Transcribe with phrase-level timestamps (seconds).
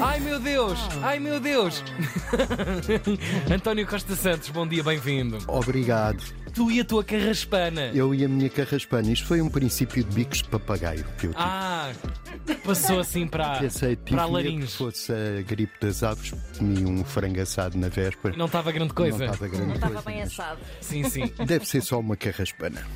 [0.00, 0.78] Ai meu Deus!
[1.02, 1.82] Ai meu Deus!
[3.52, 5.38] António Costa Santos, bom dia, bem-vindo.
[5.48, 6.22] Obrigado.
[6.54, 7.90] Tu e a tua carraspana.
[7.92, 9.10] Eu e a minha carraspana.
[9.10, 11.34] Isto foi um princípio de bicos de papagaio que eu tive.
[11.36, 11.92] Ah,
[12.64, 14.66] passou assim para, Pensei, tive para a laringe.
[14.74, 18.34] fosse a gripe das aves, comi um frango assado na véspera.
[18.36, 19.18] Não estava grande coisa.
[19.18, 20.08] Não estava grande Estava coisa.
[20.10, 20.60] bem mas assado.
[20.80, 21.32] Sim, sim.
[21.44, 22.86] Deve ser só uma carraspana.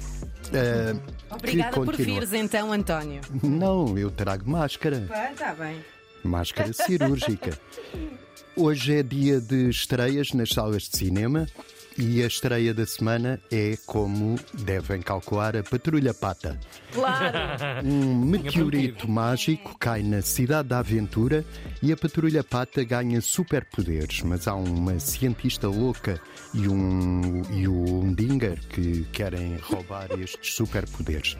[0.55, 0.97] Ah,
[1.35, 2.15] Obrigada por continua.
[2.21, 3.21] vires então, António.
[3.43, 5.07] Não, eu trago máscara.
[5.33, 5.85] Está bem.
[6.23, 7.59] Máscara cirúrgica.
[8.57, 11.47] Hoje é dia de estreias nas salas de cinema
[12.01, 16.59] e a estreia da semana é, como devem calcular, a Patrulha Pata.
[16.93, 17.39] Claro.
[17.85, 21.45] Um meteorito mágico cai na cidade da aventura
[21.83, 26.21] e a Patrulha Pata ganha superpoderes, mas há uma cientista louca
[26.55, 31.37] e um, e um Dinger que querem roubar estes superpoderes.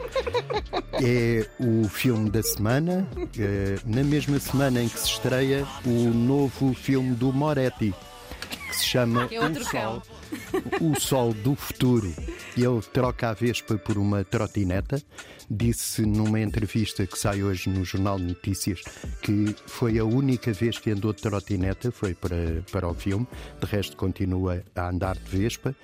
[0.93, 3.07] É o filme da semana,
[3.37, 7.93] eh, na mesma semana em que se estreia o novo filme do Moretti,
[8.71, 10.03] que se chama Que é O Sol,
[10.79, 12.13] o Sol do Futuro.
[12.57, 15.01] Ele troca a Vespa por uma trotineta.
[15.49, 18.81] Disse numa entrevista que sai hoje no Jornal de Notícias
[19.21, 23.27] que foi a única vez que andou de trotineta, foi para, para o filme.
[23.59, 25.75] De resto, continua a andar de Vespa.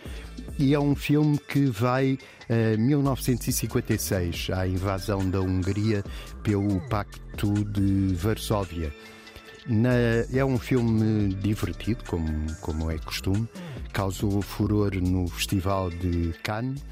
[0.58, 2.18] E é um filme que vai
[2.50, 6.04] a 1956, à invasão da Hungria
[6.42, 8.94] pelo Pacto de Varsóvia.
[9.68, 9.90] Na-
[10.34, 12.28] é um filme divertido, como,
[12.62, 13.48] como é costume.
[13.94, 16.84] Causou furor no Festival de Cannes.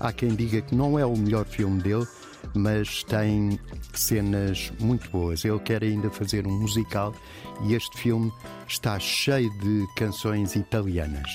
[0.00, 2.06] Há quem diga que não é o melhor filme dele,
[2.54, 3.58] mas tem
[3.92, 5.44] cenas muito boas.
[5.44, 7.14] Ele quer ainda fazer um musical
[7.64, 8.32] e este filme
[8.66, 11.30] está cheio de canções italianas.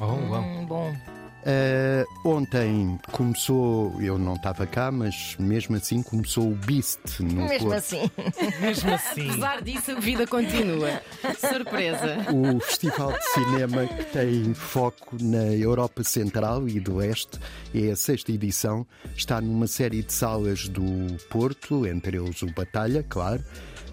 [0.00, 0.16] Uau.
[0.16, 0.94] Hum, bom.
[1.38, 7.68] Uh, ontem começou, eu não estava cá, mas mesmo assim começou o Beast no Mesmo
[7.68, 7.78] Porto.
[7.78, 8.10] assim.
[8.60, 9.30] Mesmo assim.
[9.30, 11.00] Apesar disso, a vida continua.
[11.38, 12.16] Surpresa.
[12.32, 17.38] o festival de cinema que tem foco na Europa Central e do Leste.
[17.74, 18.86] É a sexta edição.
[19.16, 20.82] Está numa série de salas do
[21.30, 23.42] Porto, entre eles o Batalha, claro.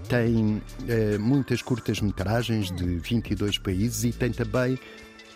[0.10, 4.78] Tem eh, muitas curtas-metragens de 22 países e tem também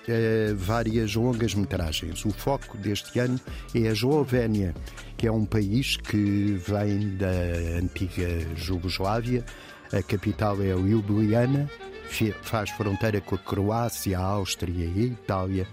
[0.08, 2.26] eh, várias longas-metragens.
[2.26, 3.40] O foco deste ano
[3.76, 4.74] é a Eslovénia,
[5.18, 9.44] que é um país que vem da antiga Jugoslávia.
[9.92, 11.70] A capital é Ljubljana,
[12.44, 15.68] faz fronteira com a Croácia, a Áustria e a Itália.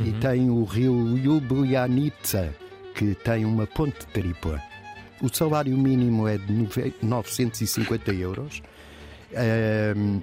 [0.00, 2.54] E tem o rio Ljubljanica,
[2.94, 4.62] que tem uma ponte tripla.
[5.20, 8.62] O salário mínimo é de nove- 950 euros.
[9.32, 10.20] Ehm,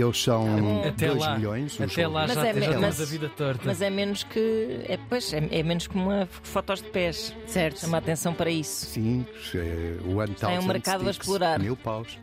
[0.00, 1.80] eles são Até 2 lá, milhões.
[1.80, 3.62] até lá Mas já, é já mas- a vida torta.
[3.64, 4.80] Mas é menos que.
[4.88, 7.34] É, pois, é, é menos que uma fotos de pés.
[7.46, 7.80] Certo.
[7.80, 8.86] Chama a atenção para isso.
[8.86, 11.58] Sim, eh, o ano Tem um mercado a explorar.
[11.58, 12.18] Mil paus.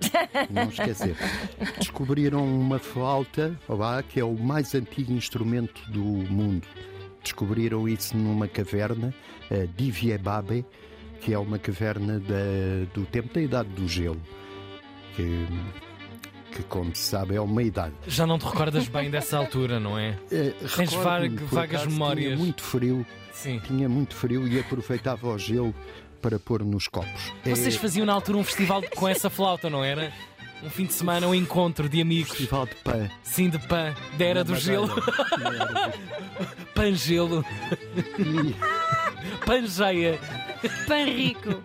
[0.49, 1.15] Não esquecer.
[1.79, 6.67] Descobriram uma flauta lá que é o mais antigo instrumento do mundo.
[7.23, 9.13] Descobriram isso numa caverna,
[9.51, 10.65] a Diviebabe,
[11.19, 14.19] que é uma caverna da- do tempo da Idade do Gelo.
[15.15, 15.45] Que,
[16.61, 17.93] que, como se sabe, é uma idade.
[18.07, 20.17] Já não te recordas bem dessa altura, não é?
[20.31, 22.25] Eh, Tens vagas memórias.
[22.27, 23.59] Tinha muito frio, Sim.
[23.65, 25.73] tinha muito frio e aproveitava o gelo
[26.21, 27.31] para pôr nos copos.
[27.43, 30.11] Vocês Eh, faziam na altura um festival com essa flauta, não era?
[30.63, 32.29] Um fim de semana, um encontro de amigos.
[32.31, 33.09] Festival de pã.
[33.23, 34.89] Sim, de pã, da era do gelo.
[36.75, 37.43] Pangelo.
[39.45, 40.19] Pangeia.
[40.87, 41.63] Pan rico.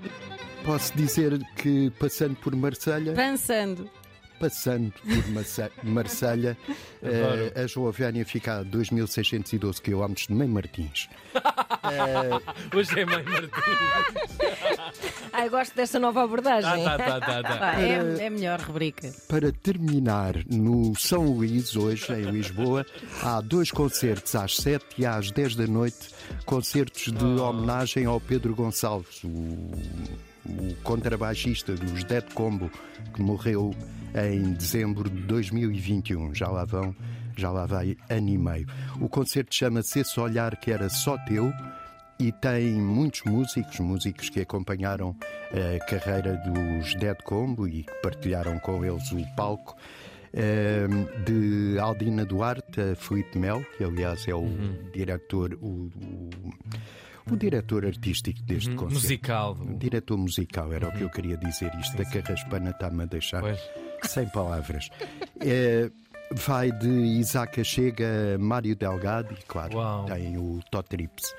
[0.64, 3.88] posso dizer que passando por Marselha, Pensando.
[4.38, 6.56] Passando por Marse- Marselha,
[7.02, 11.08] eh, a Eslovénia fica a 2.612 km de Mãe Martins.
[12.74, 13.50] Hoje é mãe Martins.
[15.32, 16.86] Ah, eu gosto dessa nova abordagem.
[16.86, 17.80] Ah, tá, tá, tá, tá.
[17.80, 19.12] É, é melhor rubrica.
[19.28, 22.84] Para terminar, no São Luís, hoje em Lisboa,
[23.22, 26.08] há dois concertos às 7 e às 10 da noite,
[26.44, 29.28] concertos de homenagem ao Pedro Gonçalves, o,
[30.48, 32.71] o contrabaixista dos Dead Combo,
[33.15, 33.74] que morreu
[34.15, 36.34] em dezembro de 2021.
[36.34, 36.94] Já lá vão,
[37.36, 38.66] já lá vai ano e meio.
[39.00, 41.53] O concerto chama-se Esse Olhar Que Era Só Teu
[42.18, 45.15] e tem muitos músicos, músicos que acompanharam
[45.53, 49.76] a carreira dos Dead Combo e que partilharam com eles o palco.
[50.32, 50.86] eh,
[51.26, 54.47] De Aldina Duarte a Felipe Mel, que aliás é o
[54.94, 56.30] diretor, o, o,
[57.30, 58.94] o diretor artístico deste concerto.
[58.94, 59.54] Musical.
[59.78, 61.72] Diretor musical, era o que eu queria dizer.
[61.80, 63.60] Isto da carraspana está-me a deixar Pois.
[64.04, 64.88] sem palavras.
[65.38, 65.90] É,
[66.32, 70.06] vai de Isaac Chega a Mário Delgado e, claro, Uau.
[70.06, 71.34] tem o Totrips.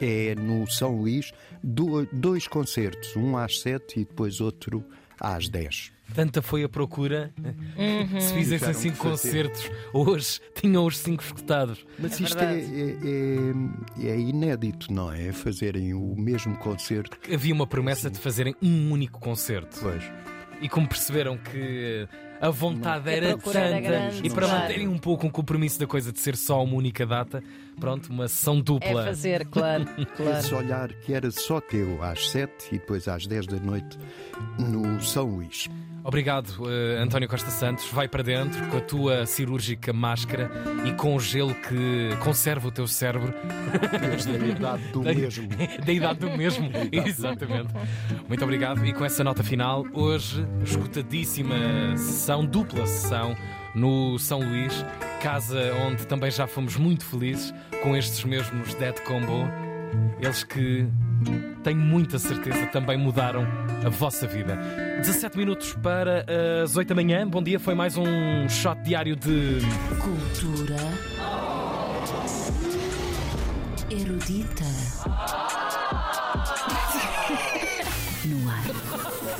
[0.00, 1.32] É no São Luís,
[1.62, 4.84] do- dois concertos, um às sete e depois outro
[5.20, 5.92] às 10.
[6.14, 7.32] Tanta foi a procura.
[7.38, 8.20] Uhum.
[8.20, 9.10] Se fizessem cinco fazer.
[9.10, 11.84] concertos, hoje tinham os cinco escutados.
[11.98, 15.32] Mas É isto é, é- é- é inédito, não é?
[15.32, 17.18] Fazerem o mesmo concerto.
[17.32, 19.78] Havia uma promessa de fazerem um único concerto.
[19.80, 20.02] Pois.
[20.62, 22.08] E como perceberam que
[22.40, 24.62] a vontade A era procura era tanta grande, e para claro.
[24.62, 27.42] manterem um pouco o compromisso da coisa de ser só uma única data,
[27.78, 29.04] pronto, uma sessão É dupla.
[29.04, 29.84] fazer, claro,
[30.16, 30.38] claro.
[30.38, 33.98] Esse olhar que era só teu às 7 e depois às 10 da noite
[34.58, 35.68] no São Luís.
[36.06, 37.90] Obrigado, eh, António Costa Santos.
[37.90, 40.48] Vai para dentro com a tua cirúrgica máscara
[40.84, 43.34] e com o gelo que conserva o teu cérebro
[44.00, 45.48] Desde a idade do mesmo.
[45.84, 46.70] da idade do mesmo.
[46.92, 47.74] Exatamente.
[48.28, 48.86] Muito obrigado.
[48.86, 51.56] E com essa nota final, hoje, escutadíssima
[51.96, 53.34] sessão, dupla sessão
[53.74, 54.86] no São Luís,
[55.20, 57.52] casa onde também já fomos muito felizes
[57.82, 59.50] com estes mesmos Dead Combo.
[60.20, 60.86] Eles que
[61.62, 63.46] tenho muita certeza também mudaram
[63.84, 64.56] a vossa vida.
[64.98, 66.24] 17 minutos para
[66.62, 67.26] as 8 da manhã.
[67.26, 69.58] Bom dia, foi mais um shot diário de.
[70.00, 70.76] Cultura
[73.90, 74.64] erudita.
[78.26, 78.64] No ar,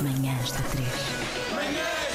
[0.01, 2.06] manhãs da três.